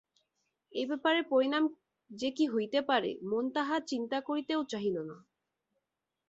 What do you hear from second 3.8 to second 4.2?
চিন্তা